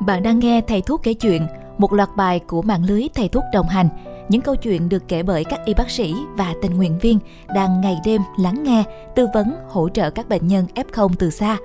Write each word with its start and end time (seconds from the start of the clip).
Bạn 0.00 0.22
đang 0.22 0.38
nghe 0.38 0.60
Thầy 0.60 0.82
Thuốc 0.82 1.02
kể 1.02 1.14
chuyện, 1.14 1.46
một 1.78 1.92
loạt 1.92 2.08
bài 2.16 2.40
của 2.46 2.62
mạng 2.62 2.84
lưới 2.84 3.08
Thầy 3.14 3.28
Thuốc 3.28 3.44
đồng 3.52 3.68
hành. 3.68 3.88
Những 4.28 4.40
câu 4.40 4.56
chuyện 4.56 4.88
được 4.88 5.08
kể 5.08 5.22
bởi 5.22 5.44
các 5.44 5.60
y 5.64 5.74
bác 5.74 5.90
sĩ 5.90 6.14
và 6.36 6.54
tình 6.62 6.76
nguyện 6.76 6.98
viên 6.98 7.18
đang 7.54 7.80
ngày 7.80 7.98
đêm 8.04 8.22
lắng 8.38 8.62
nghe, 8.62 8.84
tư 9.16 9.26
vấn, 9.34 9.54
hỗ 9.68 9.88
trợ 9.88 10.10
các 10.10 10.28
bệnh 10.28 10.46
nhân 10.46 10.66
F0 10.74 11.08
từ 11.18 11.30
xa. 11.30 11.56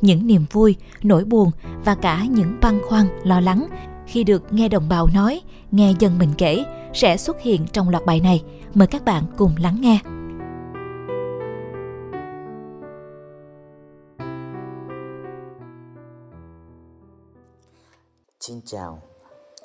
Những 0.00 0.26
niềm 0.26 0.44
vui, 0.52 0.76
nỗi 1.02 1.24
buồn 1.24 1.50
và 1.84 1.94
cả 1.94 2.24
những 2.30 2.58
băn 2.60 2.80
khoăn, 2.88 3.06
lo 3.24 3.40
lắng 3.40 3.66
khi 4.06 4.24
được 4.24 4.52
nghe 4.52 4.68
đồng 4.68 4.88
bào 4.88 5.08
nói, 5.14 5.40
nghe 5.70 5.92
dân 5.98 6.18
mình 6.18 6.30
kể 6.38 6.64
sẽ 6.94 7.16
xuất 7.16 7.40
hiện 7.40 7.66
trong 7.72 7.88
loạt 7.88 8.06
bài 8.06 8.20
này. 8.20 8.42
Mời 8.74 8.86
các 8.86 9.04
bạn 9.04 9.24
cùng 9.36 9.52
lắng 9.58 9.76
nghe. 9.80 9.98
Xin 18.46 18.60
chào, 18.66 18.98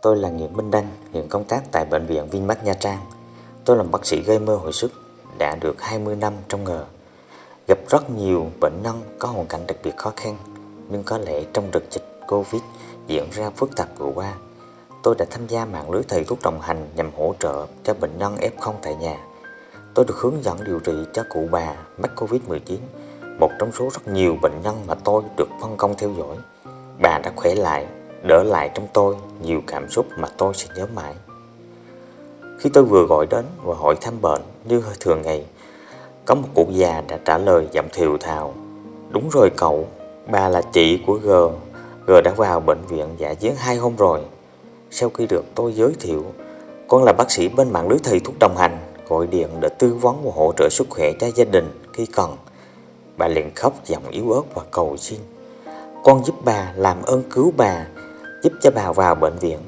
tôi 0.01 0.17
là 0.17 0.29
Nguyễn 0.29 0.53
Minh 0.53 0.71
Đăng, 0.71 0.87
hiện 1.13 1.29
công 1.29 1.43
tác 1.43 1.63
tại 1.71 1.85
Bệnh 1.85 2.05
viện 2.05 2.29
Vinmec 2.29 2.63
Nha 2.63 2.73
Trang. 2.73 2.99
Tôi 3.65 3.77
là 3.77 3.83
bác 3.83 4.05
sĩ 4.05 4.21
gây 4.21 4.39
mơ 4.39 4.55
hồi 4.55 4.73
sức, 4.73 4.91
đã 5.37 5.55
được 5.55 5.81
20 5.81 6.15
năm 6.15 6.33
trong 6.47 6.63
nghề. 6.63 6.79
Gặp 7.67 7.77
rất 7.89 8.09
nhiều 8.09 8.47
bệnh 8.61 8.81
nhân 8.83 9.01
có 9.19 9.27
hoàn 9.27 9.47
cảnh 9.47 9.67
đặc 9.67 9.77
biệt 9.83 9.97
khó 9.97 10.13
khăn, 10.15 10.37
nhưng 10.89 11.03
có 11.03 11.17
lẽ 11.17 11.43
trong 11.53 11.71
đợt 11.71 11.83
dịch 11.91 12.19
Covid 12.27 12.61
diễn 13.07 13.29
ra 13.31 13.49
phức 13.49 13.75
tạp 13.75 13.87
vừa 13.97 14.11
qua, 14.15 14.33
tôi 15.03 15.15
đã 15.17 15.25
tham 15.31 15.47
gia 15.47 15.65
mạng 15.65 15.91
lưới 15.91 16.03
thầy 16.07 16.23
thuốc 16.23 16.39
đồng 16.43 16.61
hành 16.61 16.89
nhằm 16.95 17.11
hỗ 17.17 17.35
trợ 17.39 17.67
cho 17.83 17.93
bệnh 17.93 18.17
nhân 18.17 18.35
F0 18.35 18.73
tại 18.81 18.95
nhà. 18.95 19.17
Tôi 19.93 20.05
được 20.05 20.17
hướng 20.17 20.43
dẫn 20.43 20.63
điều 20.63 20.79
trị 20.79 20.93
cho 21.13 21.23
cụ 21.29 21.47
bà 21.51 21.75
mắc 21.97 22.11
Covid-19, 22.15 22.77
một 23.39 23.51
trong 23.59 23.71
số 23.71 23.89
rất 23.93 24.07
nhiều 24.07 24.37
bệnh 24.41 24.61
nhân 24.63 24.75
mà 24.87 24.95
tôi 24.95 25.23
được 25.37 25.49
phân 25.61 25.77
công 25.77 25.97
theo 25.97 26.11
dõi. 26.17 26.37
Bà 27.01 27.19
đã 27.23 27.31
khỏe 27.35 27.55
lại 27.55 27.87
đỡ 28.23 28.43
lại 28.43 28.69
trong 28.73 28.87
tôi 28.93 29.15
nhiều 29.41 29.61
cảm 29.67 29.89
xúc 29.89 30.05
mà 30.17 30.27
tôi 30.37 30.53
sẽ 30.53 30.67
nhớ 30.75 30.87
mãi. 30.95 31.13
Khi 32.59 32.69
tôi 32.73 32.83
vừa 32.83 33.05
gọi 33.05 33.25
đến 33.29 33.45
và 33.63 33.75
hỏi 33.75 33.95
thăm 34.01 34.21
bệnh 34.21 34.41
như 34.65 34.83
thường 34.99 35.21
ngày, 35.21 35.45
có 36.25 36.35
một 36.35 36.47
cụ 36.53 36.67
già 36.71 37.03
đã 37.07 37.19
trả 37.25 37.37
lời 37.37 37.67
giọng 37.71 37.87
thiều 37.93 38.17
thào. 38.17 38.53
Đúng 39.09 39.29
rồi 39.29 39.49
cậu, 39.57 39.87
bà 40.31 40.49
là 40.49 40.61
chị 40.61 40.99
của 41.07 41.13
G. 41.13 41.29
G 42.07 42.11
đã 42.23 42.31
vào 42.37 42.59
bệnh 42.59 42.81
viện 42.87 43.07
giả 43.17 43.33
chiến 43.33 43.53
hai 43.57 43.75
hôm 43.75 43.95
rồi. 43.95 44.21
Sau 44.91 45.09
khi 45.09 45.27
được 45.27 45.45
tôi 45.55 45.73
giới 45.73 45.93
thiệu, 45.99 46.25
con 46.87 47.03
là 47.03 47.13
bác 47.13 47.31
sĩ 47.31 47.47
bên 47.47 47.73
mạng 47.73 47.87
lưới 47.87 47.99
thầy 48.03 48.19
thuốc 48.19 48.35
đồng 48.39 48.57
hành, 48.57 48.77
gọi 49.07 49.27
điện 49.27 49.47
để 49.61 49.69
tư 49.79 49.93
vấn 49.93 50.23
và 50.23 50.31
hỗ 50.35 50.53
trợ 50.57 50.69
sức 50.71 50.87
khỏe 50.89 51.11
cho 51.19 51.27
gia 51.35 51.45
đình 51.45 51.71
khi 51.93 52.05
cần. 52.05 52.37
Bà 53.17 53.27
liền 53.27 53.51
khóc 53.55 53.73
giọng 53.85 54.09
yếu 54.09 54.31
ớt 54.31 54.43
và 54.55 54.63
cầu 54.71 54.97
xin. 54.97 55.19
Con 56.03 56.23
giúp 56.23 56.35
bà 56.45 56.73
làm 56.75 57.01
ơn 57.01 57.23
cứu 57.29 57.53
bà 57.57 57.85
giúp 58.47 58.57
cho 58.61 58.71
bà 58.75 58.91
vào 58.91 59.15
bệnh 59.15 59.37
viện. 59.37 59.59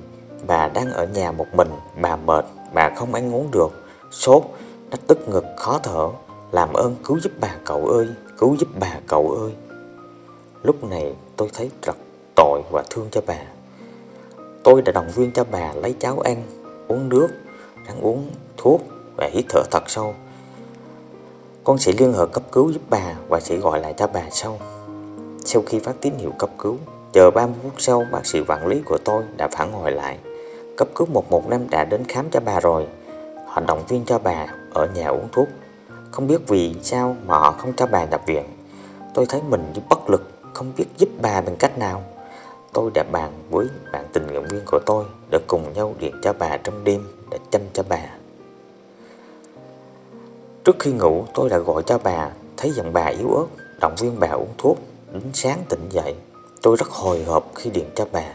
Bà 0.47 0.67
đang 0.67 0.91
ở 0.91 1.05
nhà 1.05 1.31
một 1.31 1.45
mình, 1.53 1.69
bà 2.01 2.15
mệt, 2.15 2.45
bà 2.73 2.89
không 2.95 3.13
ăn 3.13 3.35
uống 3.35 3.51
được, 3.51 3.69
sốt, 4.11 4.43
nó 4.91 4.97
tức 5.07 5.29
ngực 5.29 5.45
khó 5.57 5.79
thở. 5.83 6.09
Làm 6.51 6.73
ơn 6.73 6.95
cứu 7.05 7.19
giúp 7.19 7.31
bà 7.39 7.55
cậu 7.65 7.87
ơi, 7.87 8.07
cứu 8.37 8.55
giúp 8.59 8.69
bà 8.79 8.99
cậu 9.07 9.31
ơi. 9.31 9.51
Lúc 10.63 10.83
này 10.83 11.15
tôi 11.35 11.49
thấy 11.53 11.69
rất 11.81 11.95
tội 12.35 12.61
và 12.71 12.83
thương 12.89 13.07
cho 13.11 13.21
bà. 13.27 13.39
Tôi 14.63 14.81
đã 14.81 14.91
động 14.91 15.11
viên 15.15 15.31
cho 15.31 15.43
bà 15.51 15.73
lấy 15.73 15.95
cháo 15.99 16.19
ăn, 16.19 16.43
uống 16.87 17.09
nước, 17.09 17.27
ăn 17.87 18.01
uống 18.01 18.29
thuốc 18.57 18.81
và 19.17 19.29
hít 19.33 19.45
thở 19.49 19.61
thật 19.71 19.83
sâu. 19.87 20.13
Con 21.63 21.77
sẽ 21.77 21.91
liên 21.97 22.13
hệ 22.13 22.25
cấp 22.33 22.43
cứu 22.51 22.71
giúp 22.71 22.81
bà 22.89 23.15
và 23.27 23.39
sẽ 23.39 23.55
gọi 23.57 23.79
lại 23.79 23.93
cho 23.97 24.07
bà 24.07 24.23
sau. 24.31 24.59
Sau 25.45 25.63
khi 25.65 25.79
phát 25.79 25.95
tín 26.01 26.13
hiệu 26.17 26.33
cấp 26.39 26.49
cứu, 26.57 26.77
Chờ 27.13 27.31
30 27.31 27.55
phút 27.63 27.73
sau, 27.77 28.05
bác 28.11 28.25
sĩ 28.25 28.41
quản 28.47 28.67
lý 28.67 28.81
của 28.85 28.97
tôi 28.97 29.23
đã 29.37 29.47
phản 29.47 29.71
hồi 29.71 29.91
lại. 29.91 30.17
Cấp 30.77 30.87
cứu 30.95 31.07
115 31.13 31.69
đã 31.69 31.85
đến 31.85 32.03
khám 32.07 32.25
cho 32.31 32.39
bà 32.39 32.59
rồi. 32.59 32.87
Họ 33.45 33.61
động 33.67 33.83
viên 33.87 34.05
cho 34.05 34.19
bà 34.19 34.47
ở 34.73 34.87
nhà 34.95 35.07
uống 35.07 35.27
thuốc. 35.31 35.47
Không 36.11 36.27
biết 36.27 36.47
vì 36.47 36.75
sao 36.81 37.15
mà 37.25 37.37
họ 37.37 37.51
không 37.51 37.73
cho 37.77 37.87
bà 37.87 38.05
nhập 38.05 38.21
viện. 38.25 38.43
Tôi 39.13 39.25
thấy 39.29 39.41
mình 39.49 39.71
như 39.73 39.81
bất 39.89 40.09
lực, 40.09 40.31
không 40.53 40.71
biết 40.77 40.85
giúp 40.97 41.09
bà 41.21 41.41
bằng 41.41 41.55
cách 41.55 41.77
nào. 41.77 42.03
Tôi 42.73 42.91
đã 42.93 43.03
bàn 43.11 43.31
với 43.49 43.67
bạn 43.93 44.05
tình 44.13 44.27
nguyện 44.27 44.45
viên 44.49 44.61
của 44.65 44.79
tôi 44.85 45.05
để 45.31 45.39
cùng 45.47 45.73
nhau 45.73 45.95
điện 45.99 46.15
cho 46.23 46.33
bà 46.33 46.57
trong 46.57 46.83
đêm 46.83 47.07
để 47.31 47.37
chăm 47.51 47.61
cho 47.73 47.83
bà. 47.89 48.01
Trước 50.63 50.75
khi 50.79 50.91
ngủ 50.91 51.25
tôi 51.33 51.49
đã 51.49 51.57
gọi 51.57 51.83
cho 51.85 51.97
bà, 52.03 52.29
thấy 52.57 52.71
giọng 52.71 52.93
bà 52.93 53.05
yếu 53.05 53.33
ớt, 53.33 53.45
động 53.81 53.95
viên 53.97 54.19
bà 54.19 54.27
uống 54.27 54.53
thuốc, 54.57 54.77
đến 55.13 55.23
sáng 55.33 55.59
tỉnh 55.69 55.89
dậy. 55.89 56.15
Tôi 56.61 56.75
rất 56.75 56.89
hồi 56.89 57.23
hộp 57.23 57.51
khi 57.55 57.69
điện 57.69 57.89
cho 57.95 58.05
bà. 58.11 58.25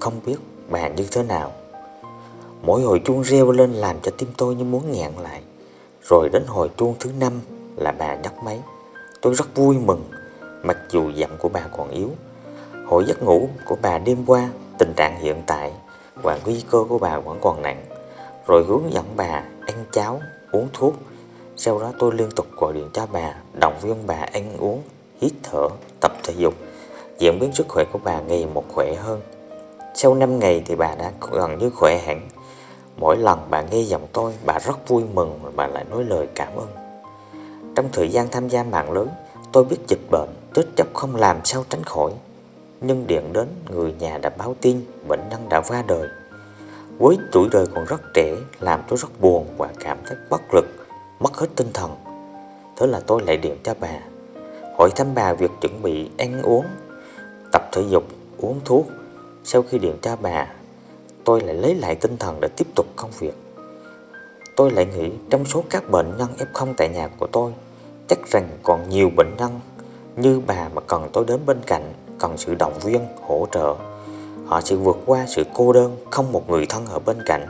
Không 0.00 0.20
biết 0.26 0.36
bà 0.70 0.88
như 0.88 1.06
thế 1.10 1.22
nào. 1.22 1.52
Mỗi 2.62 2.82
hồi 2.82 3.02
chuông 3.04 3.22
reo 3.22 3.50
lên 3.50 3.72
làm 3.72 3.96
cho 4.02 4.12
tim 4.18 4.28
tôi 4.36 4.54
như 4.54 4.64
muốn 4.64 4.92
nghẹn 4.92 5.12
lại. 5.22 5.42
Rồi 6.08 6.28
đến 6.28 6.42
hồi 6.46 6.70
chuông 6.76 6.94
thứ 7.00 7.10
năm 7.20 7.40
là 7.76 7.92
bà 7.92 8.14
nhấc 8.14 8.42
máy. 8.44 8.60
Tôi 9.20 9.34
rất 9.34 9.54
vui 9.54 9.76
mừng 9.78 10.04
Mặc 10.62 10.76
dù 10.90 11.10
giọng 11.10 11.36
của 11.38 11.48
bà 11.48 11.60
còn 11.76 11.90
yếu. 11.90 12.10
Hồi 12.86 13.04
giấc 13.06 13.22
ngủ 13.22 13.48
của 13.66 13.76
bà 13.82 13.98
đêm 13.98 14.24
qua 14.26 14.48
Tình 14.78 14.92
trạng 14.96 15.20
hiện 15.20 15.42
tại 15.46 15.72
Và 16.14 16.38
nguy 16.44 16.64
cơ 16.70 16.84
của 16.88 16.98
bà 16.98 17.18
vẫn 17.18 17.38
còn 17.40 17.62
nặng. 17.62 17.84
Rồi 18.46 18.64
hướng 18.68 18.92
dẫn 18.92 19.04
bà 19.16 19.44
ăn 19.66 19.84
cháo, 19.92 20.20
uống 20.52 20.68
thuốc. 20.72 20.94
Sau 21.56 21.78
đó 21.78 21.92
tôi 21.98 22.14
liên 22.14 22.30
tục 22.30 22.46
gọi 22.56 22.72
điện 22.72 22.90
cho 22.92 23.06
bà 23.12 23.34
Động 23.60 23.74
viên 23.82 24.06
bà 24.06 24.14
ăn 24.14 24.56
uống, 24.58 24.82
hít 25.20 25.32
thở, 25.42 25.68
tập 26.00 26.12
thể 26.22 26.34
dục 26.36 26.54
diễn 27.18 27.38
biến 27.38 27.52
sức 27.52 27.68
khỏe 27.68 27.84
của 27.92 27.98
bà 28.04 28.20
ngày 28.20 28.46
một 28.54 28.64
khỏe 28.68 28.94
hơn. 28.94 29.20
Sau 29.94 30.14
5 30.14 30.38
ngày 30.38 30.62
thì 30.66 30.74
bà 30.74 30.94
đã 30.94 31.12
gần 31.32 31.58
như 31.58 31.70
khỏe 31.70 31.98
hẳn. 31.98 32.28
Mỗi 32.96 33.16
lần 33.16 33.38
bà 33.50 33.62
nghe 33.62 33.80
giọng 33.80 34.06
tôi, 34.12 34.32
bà 34.46 34.58
rất 34.58 34.88
vui 34.88 35.02
mừng 35.14 35.38
và 35.42 35.50
bà 35.56 35.66
lại 35.66 35.84
nói 35.90 36.04
lời 36.04 36.28
cảm 36.34 36.56
ơn. 36.56 36.68
Trong 37.76 37.88
thời 37.92 38.08
gian 38.08 38.28
tham 38.30 38.48
gia 38.48 38.62
mạng 38.62 38.92
lớn, 38.92 39.08
tôi 39.52 39.64
biết 39.64 39.76
dịch 39.88 40.10
bệnh, 40.10 40.28
tuyết 40.54 40.66
chấp 40.76 40.86
không 40.94 41.16
làm 41.16 41.44
sao 41.44 41.64
tránh 41.70 41.84
khỏi. 41.84 42.12
Nhưng 42.80 43.06
điện 43.06 43.32
đến, 43.32 43.46
người 43.70 43.94
nhà 43.98 44.18
đã 44.18 44.30
báo 44.38 44.56
tin 44.60 44.80
bệnh 45.08 45.28
nhân 45.30 45.48
đã 45.48 45.60
qua 45.60 45.82
đời. 45.86 46.08
Với 46.98 47.18
tuổi 47.32 47.48
đời 47.52 47.66
còn 47.74 47.84
rất 47.84 48.00
trẻ, 48.14 48.36
làm 48.60 48.82
tôi 48.88 48.98
rất 48.98 49.20
buồn 49.20 49.46
và 49.56 49.68
cảm 49.80 49.98
thấy 50.06 50.16
bất 50.30 50.40
lực, 50.54 50.64
mất 51.20 51.36
hết 51.36 51.46
tinh 51.56 51.70
thần. 51.74 51.96
Thế 52.76 52.86
là 52.86 53.00
tôi 53.06 53.22
lại 53.26 53.36
điện 53.36 53.56
cho 53.64 53.74
bà, 53.80 54.00
hỏi 54.78 54.90
thăm 54.96 55.06
bà 55.14 55.32
việc 55.32 55.50
chuẩn 55.60 55.82
bị 55.82 56.10
ăn 56.18 56.42
uống 56.42 56.64
tập 57.54 57.68
thể 57.72 57.82
dục, 57.88 58.04
uống 58.38 58.60
thuốc. 58.64 58.86
Sau 59.44 59.62
khi 59.62 59.78
điện 59.78 59.98
tra 60.02 60.16
bà, 60.16 60.46
tôi 61.24 61.40
lại 61.40 61.54
lấy 61.54 61.74
lại 61.74 61.94
tinh 61.94 62.16
thần 62.16 62.40
để 62.40 62.48
tiếp 62.56 62.66
tục 62.74 62.86
công 62.96 63.10
việc. 63.18 63.34
Tôi 64.56 64.70
lại 64.70 64.86
nghĩ 64.86 65.10
trong 65.30 65.44
số 65.44 65.64
các 65.70 65.90
bệnh 65.90 66.12
nhân 66.18 66.28
F0 66.38 66.74
tại 66.76 66.88
nhà 66.88 67.08
của 67.18 67.26
tôi, 67.26 67.52
chắc 68.08 68.18
rằng 68.30 68.48
còn 68.62 68.88
nhiều 68.88 69.10
bệnh 69.16 69.36
nhân 69.38 69.60
như 70.16 70.40
bà 70.46 70.68
mà 70.74 70.80
cần 70.80 71.08
tôi 71.12 71.24
đến 71.24 71.40
bên 71.46 71.60
cạnh, 71.66 71.92
cần 72.18 72.36
sự 72.36 72.54
động 72.54 72.78
viên, 72.84 73.00
hỗ 73.22 73.46
trợ. 73.52 73.74
Họ 74.46 74.60
sẽ 74.60 74.76
vượt 74.76 74.96
qua 75.06 75.26
sự 75.28 75.44
cô 75.54 75.72
đơn, 75.72 75.96
không 76.10 76.32
một 76.32 76.50
người 76.50 76.66
thân 76.66 76.86
ở 76.86 76.98
bên 76.98 77.16
cạnh. 77.26 77.46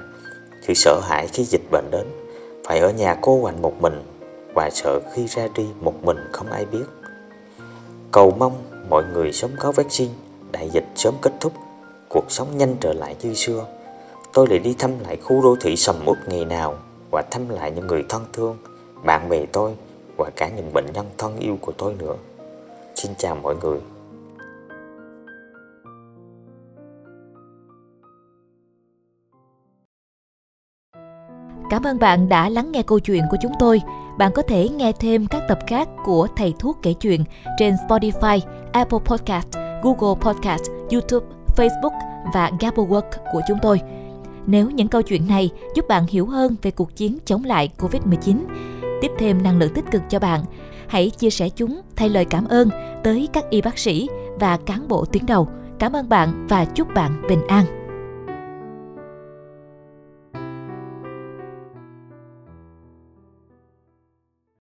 Thì 0.66 0.74
sợ 0.74 1.00
hãi 1.02 1.26
khi 1.32 1.44
dịch 1.44 1.70
bệnh 1.70 1.90
đến, 1.90 2.06
phải 2.64 2.78
ở 2.78 2.90
nhà 2.90 3.16
cô 3.20 3.38
quạnh 3.42 3.62
một 3.62 3.82
mình 3.82 4.02
và 4.54 4.70
sợ 4.70 5.00
khi 5.12 5.26
ra 5.26 5.48
đi 5.54 5.66
một 5.80 6.04
mình 6.04 6.18
không 6.32 6.50
ai 6.50 6.64
biết. 6.64 6.84
Cầu 8.12 8.30
mong 8.38 8.52
mọi 8.88 9.04
người 9.12 9.32
sớm 9.32 9.50
có 9.58 9.72
vaccine, 9.72 10.12
đại 10.52 10.70
dịch 10.70 10.84
sớm 10.94 11.14
kết 11.22 11.32
thúc, 11.40 11.52
cuộc 12.08 12.24
sống 12.28 12.58
nhanh 12.58 12.76
trở 12.80 12.92
lại 12.92 13.16
như 13.22 13.34
xưa. 13.34 13.66
Tôi 14.32 14.46
lại 14.48 14.58
đi 14.58 14.74
thăm 14.78 14.90
lại 15.04 15.16
khu 15.16 15.42
đô 15.42 15.56
thị 15.60 15.76
sầm 15.76 15.96
uất 16.06 16.18
ngày 16.28 16.44
nào 16.44 16.78
và 17.10 17.22
thăm 17.30 17.48
lại 17.48 17.70
những 17.70 17.86
người 17.86 18.04
thân 18.08 18.22
thương, 18.32 18.56
bạn 19.04 19.28
bè 19.28 19.46
tôi 19.46 19.72
và 20.16 20.30
cả 20.36 20.48
những 20.56 20.72
bệnh 20.72 20.86
nhân 20.92 21.06
thân 21.18 21.38
yêu 21.38 21.58
của 21.60 21.72
tôi 21.72 21.94
nữa. 21.94 22.14
Xin 22.94 23.12
chào 23.18 23.34
mọi 23.34 23.56
người. 23.62 23.78
Cảm 31.70 31.82
ơn 31.86 31.98
bạn 31.98 32.28
đã 32.28 32.48
lắng 32.48 32.72
nghe 32.72 32.82
câu 32.82 32.98
chuyện 33.00 33.22
của 33.30 33.36
chúng 33.42 33.52
tôi. 33.58 33.80
Bạn 34.18 34.32
có 34.34 34.42
thể 34.42 34.68
nghe 34.68 34.92
thêm 34.92 35.26
các 35.26 35.42
tập 35.48 35.58
khác 35.66 35.88
của 36.04 36.28
Thầy 36.36 36.54
Thuốc 36.58 36.78
kể 36.82 36.92
chuyện 36.92 37.24
trên 37.58 37.74
Spotify, 37.88 38.40
Apple 38.72 38.98
Podcast, 39.04 39.48
Google 39.82 40.20
Podcast, 40.20 40.62
YouTube, 40.92 41.26
Facebook 41.56 41.92
và 42.34 42.50
Gabberwork 42.60 43.10
của 43.32 43.40
chúng 43.48 43.58
tôi. 43.62 43.80
Nếu 44.46 44.70
những 44.70 44.88
câu 44.88 45.02
chuyện 45.02 45.28
này 45.28 45.50
giúp 45.74 45.88
bạn 45.88 46.06
hiểu 46.06 46.26
hơn 46.26 46.56
về 46.62 46.70
cuộc 46.70 46.96
chiến 46.96 47.18
chống 47.24 47.44
lại 47.44 47.68
Covid-19, 47.78 48.36
tiếp 49.00 49.10
thêm 49.18 49.42
năng 49.42 49.58
lượng 49.58 49.74
tích 49.74 49.84
cực 49.90 50.02
cho 50.10 50.18
bạn, 50.18 50.44
hãy 50.88 51.10
chia 51.10 51.30
sẻ 51.30 51.48
chúng 51.48 51.80
thay 51.96 52.08
lời 52.08 52.24
cảm 52.24 52.48
ơn 52.48 52.68
tới 53.04 53.28
các 53.32 53.50
y 53.50 53.62
bác 53.62 53.78
sĩ 53.78 54.08
và 54.40 54.58
cán 54.66 54.88
bộ 54.88 55.04
tuyến 55.04 55.26
đầu. 55.26 55.48
Cảm 55.78 55.92
ơn 55.92 56.08
bạn 56.08 56.46
và 56.48 56.64
chúc 56.64 56.94
bạn 56.94 57.22
bình 57.28 57.46
an. 57.48 57.83